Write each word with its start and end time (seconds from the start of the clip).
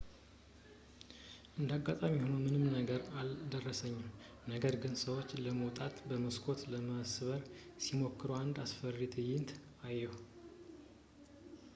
እንደ 1.57 1.69
አጋጣሚ 1.79 2.13
ሆኖ 2.21 2.31
ምንም 2.45 2.63
ነገር 2.77 3.01
አልደረሰብኝም 3.19 4.07
ነገር 4.53 4.75
ግን 4.85 4.93
ሰዎች 5.03 5.29
ለመውጣት 5.45 5.95
መስኮቶችን 6.25 6.73
ለመስበር 6.75 7.43
ሲሞክሩ 7.87 8.31
አንድ 8.41 8.57
አስፈሪ 8.65 8.99
ትዕይንት 9.17 9.51
አየሁ 9.89 10.15